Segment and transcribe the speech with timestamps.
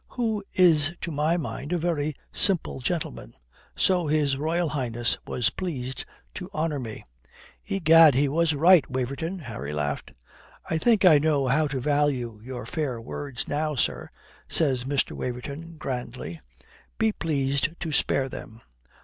[0.13, 3.35] who is to my mind a very simple gentleman.'
[3.75, 7.03] So His Royal Highness was pleased to honour me."
[7.67, 10.09] "Egad, he was right, Waverton," Harry laughed.
[10.67, 14.09] "I think I know how to value your fair words now, sir,"
[14.49, 15.11] says Mr.
[15.11, 16.39] Waverton grandly.
[16.97, 18.61] "Be pleased to spare them.